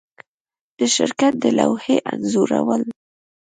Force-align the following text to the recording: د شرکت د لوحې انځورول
د 0.77 0.79
شرکت 0.95 1.33
د 1.43 1.45
لوحې 1.57 1.97
انځورول 2.11 2.83